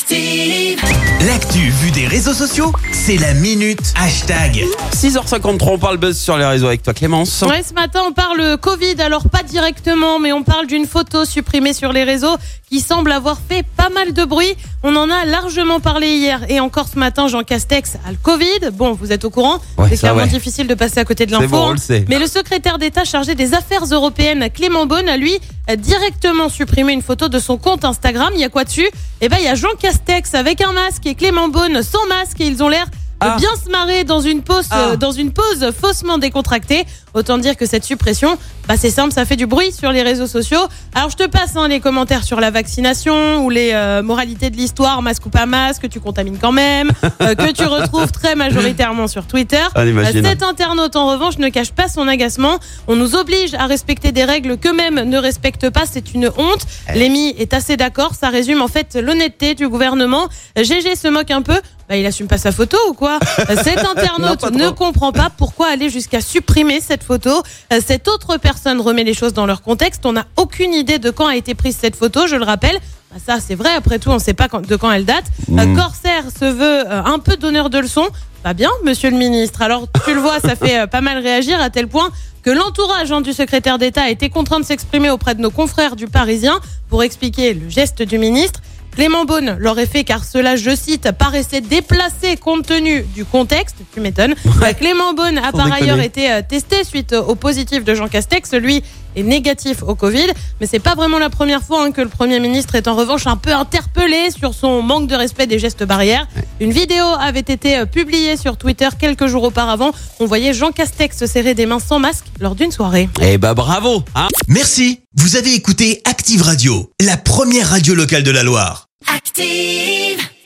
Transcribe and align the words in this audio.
Active. 0.00 0.78
L'actu 1.26 1.70
vue 1.70 1.90
des 1.90 2.06
réseaux 2.06 2.34
sociaux, 2.34 2.70
c'est 2.92 3.16
la 3.16 3.32
minute 3.32 3.80
hashtag. 3.98 4.62
6h53, 4.94 5.68
on 5.70 5.78
parle 5.78 5.96
buzz 5.96 6.18
sur 6.18 6.36
les 6.36 6.44
réseaux 6.44 6.66
avec 6.66 6.82
toi 6.82 6.92
Clémence. 6.92 7.42
Ouais, 7.48 7.62
ce 7.66 7.72
matin, 7.72 8.02
on 8.06 8.12
parle 8.12 8.58
Covid, 8.58 9.00
alors 9.00 9.26
pas 9.30 9.42
directement, 9.42 10.18
mais 10.18 10.34
on 10.34 10.42
parle 10.42 10.66
d'une 10.66 10.84
photo 10.84 11.24
supprimée 11.24 11.72
sur 11.72 11.94
les 11.94 12.04
réseaux 12.04 12.36
qui 12.68 12.80
semble 12.80 13.10
avoir 13.10 13.38
fait 13.48 13.64
pas 13.76 13.88
mal 13.88 14.12
de 14.12 14.24
bruit. 14.24 14.54
On 14.82 14.94
en 14.96 15.08
a 15.10 15.24
largement 15.24 15.80
parlé 15.80 16.08
hier 16.08 16.44
et 16.50 16.60
encore 16.60 16.88
ce 16.92 16.98
matin, 16.98 17.26
Jean 17.28 17.42
Castex 17.42 17.94
a 18.06 18.10
le 18.10 18.18
Covid. 18.22 18.70
Bon, 18.74 18.92
vous 18.92 19.12
êtes 19.12 19.24
au 19.24 19.30
courant 19.30 19.60
Ouais, 19.78 19.86
C'est 19.88 19.96
clairement 19.96 20.22
ouais. 20.24 20.28
difficile 20.28 20.66
de 20.66 20.74
passer 20.74 20.98
à 20.98 21.04
côté 21.06 21.24
de 21.24 21.32
l'info. 21.32 21.46
bon, 21.48 21.72
hein. 21.72 22.00
Mais 22.08 22.18
le 22.18 22.26
secrétaire 22.26 22.76
d'État 22.76 23.04
chargé 23.04 23.34
des 23.34 23.54
affaires 23.54 23.84
européennes, 23.90 24.50
Clément 24.52 24.84
Beaune, 24.84 25.08
a 25.08 25.16
lui 25.16 25.38
directement 25.78 26.48
supprimé 26.48 26.92
une 26.92 27.02
photo 27.02 27.28
de 27.28 27.38
son 27.38 27.56
compte 27.56 27.84
Instagram. 27.84 28.30
Il 28.34 28.40
y 28.40 28.44
a 28.44 28.48
quoi 28.50 28.64
dessus? 28.64 28.88
Eh 29.20 29.28
ben, 29.28 29.36
il 29.40 29.44
y 29.44 29.48
a 29.48 29.54
Jean 29.54 29.68
Castex 29.70 29.85
avec 30.34 30.60
un 30.62 30.72
masque 30.72 31.06
et 31.06 31.14
Clément 31.14 31.48
Beaune 31.48 31.80
sans 31.82 32.04
masque 32.08 32.40
et 32.40 32.46
ils 32.46 32.60
ont 32.62 32.68
l'air 32.68 32.86
de 32.86 32.90
Ah. 33.20 33.36
bien 33.38 33.50
se 33.64 33.70
marrer 33.70 34.02
dans 34.02 34.20
une 34.20 34.42
pause, 34.42 34.66
Ah. 34.70 34.88
euh, 34.90 34.96
dans 34.96 35.12
une 35.12 35.32
pause 35.32 35.70
faussement 35.80 36.18
décontractée. 36.18 36.84
Autant 37.16 37.38
dire 37.38 37.56
que 37.56 37.64
cette 37.64 37.84
suppression, 37.84 38.36
bah 38.68 38.74
c'est 38.76 38.90
simple, 38.90 39.10
ça 39.10 39.24
fait 39.24 39.36
du 39.36 39.46
bruit 39.46 39.72
sur 39.72 39.90
les 39.90 40.02
réseaux 40.02 40.26
sociaux. 40.26 40.60
Alors 40.94 41.08
je 41.08 41.16
te 41.16 41.26
passe 41.26 41.56
hein, 41.56 41.66
les 41.66 41.80
commentaires 41.80 42.24
sur 42.24 42.40
la 42.40 42.50
vaccination 42.50 43.42
ou 43.42 43.48
les 43.48 43.70
euh, 43.72 44.02
moralités 44.02 44.50
de 44.50 44.56
l'histoire, 44.58 45.00
masque 45.00 45.24
ou 45.24 45.30
pas 45.30 45.46
masque, 45.46 45.80
que 45.82 45.86
tu 45.86 45.98
contamines 45.98 46.36
quand 46.36 46.52
même, 46.52 46.90
euh, 47.22 47.34
que 47.34 47.52
tu 47.52 47.64
retrouves 47.64 48.12
très 48.12 48.34
majoritairement 48.34 49.08
sur 49.08 49.26
Twitter. 49.26 49.62
Euh, 49.78 50.04
Cet 50.12 50.42
internaute 50.42 50.94
en 50.94 51.06
revanche 51.06 51.38
ne 51.38 51.48
cache 51.48 51.72
pas 51.72 51.88
son 51.88 52.06
agacement. 52.06 52.58
On 52.86 52.96
nous 52.96 53.16
oblige 53.16 53.54
à 53.54 53.64
respecter 53.64 54.12
des 54.12 54.24
règles 54.24 54.58
qu'eux-mêmes 54.58 55.08
ne 55.08 55.16
respectent 55.16 55.70
pas, 55.70 55.84
c'est 55.90 56.12
une 56.12 56.28
honte. 56.36 56.66
Eh. 56.90 56.98
Lémi 56.98 57.34
est 57.38 57.54
assez 57.54 57.78
d'accord, 57.78 58.14
ça 58.14 58.28
résume 58.28 58.60
en 58.60 58.68
fait 58.68 58.94
l'honnêteté 58.94 59.54
du 59.54 59.70
gouvernement. 59.70 60.28
GG 60.54 60.96
se 60.96 61.08
moque 61.08 61.30
un 61.30 61.40
peu. 61.40 61.58
Bah, 61.88 61.96
il 61.96 62.04
assume 62.04 62.26
pas 62.26 62.38
sa 62.38 62.50
photo 62.50 62.76
ou 62.88 62.94
quoi? 62.94 63.20
Cet 63.62 63.78
internaute 63.78 64.42
Non, 64.42 64.58
ne 64.58 64.70
comprend 64.70 65.12
pas 65.12 65.30
pourquoi 65.30 65.68
aller 65.68 65.88
jusqu'à 65.88 66.20
supprimer 66.20 66.80
cette 66.80 67.04
photo. 67.06 67.42
Euh, 67.72 67.80
Cette 67.84 68.08
autre 68.08 68.36
personne 68.36 68.80
remet 68.80 69.04
les 69.04 69.14
choses 69.14 69.32
dans 69.32 69.46
leur 69.46 69.62
contexte. 69.62 70.04
On 70.04 70.12
n'a 70.12 70.26
aucune 70.36 70.74
idée 70.74 70.98
de 70.98 71.10
quand 71.10 71.26
a 71.26 71.36
été 71.36 71.54
prise 71.54 71.76
cette 71.80 71.96
photo, 71.96 72.26
je 72.26 72.36
le 72.36 72.44
rappelle. 72.44 72.78
Bah, 73.12 73.18
ça, 73.24 73.38
c'est 73.40 73.54
vrai. 73.54 73.70
Après 73.76 73.98
tout, 73.98 74.10
on 74.10 74.14
ne 74.14 74.18
sait 74.18 74.34
pas 74.34 74.48
de 74.48 74.76
quand 74.76 74.90
elle 74.92 75.04
date. 75.04 75.24
Euh, 75.50 75.64
Mm. 75.64 75.76
Corsair 75.76 76.24
se 76.38 76.44
veut 76.44 76.84
euh, 76.90 77.02
un 77.04 77.18
peu 77.18 77.36
donneur 77.36 77.70
de 77.70 77.78
leçons. 77.78 78.08
Pas 78.42 78.52
bien, 78.54 78.70
monsieur 78.84 79.10
le 79.10 79.16
ministre. 79.16 79.62
Alors, 79.62 79.86
tu 80.04 80.12
le 80.14 80.20
vois, 80.20 80.40
ça 80.40 80.54
fait 80.64 80.86
pas 80.88 81.00
mal 81.00 81.18
réagir 81.18 81.60
à 81.60 81.70
tel 81.70 81.88
point 81.88 82.10
que 82.42 82.50
l'entourage 82.50 83.10
hein, 83.10 83.20
du 83.22 83.32
secrétaire 83.32 83.76
d'État 83.78 84.02
a 84.02 84.10
été 84.10 84.28
contraint 84.28 84.60
de 84.60 84.64
s'exprimer 84.64 85.10
auprès 85.10 85.34
de 85.34 85.40
nos 85.40 85.50
confrères 85.50 85.96
du 85.96 86.06
Parisien 86.06 86.60
pour 86.88 87.02
expliquer 87.02 87.54
le 87.54 87.68
geste 87.68 88.02
du 88.02 88.18
ministre. 88.18 88.60
Clément 88.96 89.26
Beaune 89.26 89.56
l'aurait 89.60 89.84
fait 89.84 90.04
car 90.04 90.24
cela, 90.24 90.56
je 90.56 90.74
cite, 90.74 91.12
paraissait 91.12 91.60
déplacé 91.60 92.36
compte 92.40 92.66
tenu 92.66 93.02
du 93.14 93.26
contexte. 93.26 93.76
Tu 93.92 94.00
m'étonnes. 94.00 94.34
Euh, 94.62 94.72
Clément 94.72 95.12
Beaune 95.12 95.36
a 95.36 95.50
Sans 95.50 95.58
par 95.58 95.66
déconner. 95.66 95.82
ailleurs 95.82 96.00
été 96.00 96.32
euh, 96.32 96.40
testé 96.48 96.82
suite 96.82 97.12
au 97.12 97.34
positif 97.34 97.84
de 97.84 97.94
Jean 97.94 98.08
Castex. 98.08 98.54
Lui 98.54 98.82
est 99.14 99.22
négatif 99.22 99.82
au 99.82 99.94
Covid. 99.94 100.28
Mais 100.60 100.66
c'est 100.66 100.78
pas 100.78 100.94
vraiment 100.94 101.18
la 101.18 101.28
première 101.28 101.62
fois 101.62 101.84
hein, 101.84 101.92
que 101.92 102.00
le 102.00 102.08
Premier 102.08 102.40
ministre 102.40 102.74
est 102.74 102.88
en 102.88 102.94
revanche 102.96 103.26
un 103.26 103.36
peu 103.36 103.52
interpellé 103.52 104.30
sur 104.30 104.54
son 104.54 104.80
manque 104.80 105.08
de 105.08 105.14
respect 105.14 105.46
des 105.46 105.58
gestes 105.58 105.84
barrières. 105.84 106.26
Une 106.60 106.72
vidéo 106.72 107.04
avait 107.20 107.40
été 107.40 107.76
euh, 107.76 107.84
publiée 107.84 108.38
sur 108.38 108.56
Twitter 108.56 108.88
quelques 108.98 109.26
jours 109.26 109.42
auparavant. 109.44 109.90
On 110.20 110.26
voyait 110.26 110.54
Jean 110.54 110.70
Castex 110.72 111.18
se 111.18 111.26
serrer 111.26 111.52
des 111.52 111.66
mains 111.66 111.80
sans 111.80 111.98
masque 111.98 112.24
lors 112.40 112.54
d'une 112.54 112.72
soirée. 112.72 113.10
Eh 113.20 113.36
bah 113.36 113.52
bravo 113.52 114.02
hein 114.14 114.28
Merci, 114.48 115.00
vous 115.16 115.36
avez 115.36 115.54
écouté 115.54 116.00
Active 116.06 116.40
Radio, 116.40 116.90
la 117.00 117.18
première 117.18 117.68
radio 117.68 117.94
locale 117.94 118.22
de 118.22 118.30
la 118.30 118.42
Loire. 118.42 118.85
Active. 119.04 120.25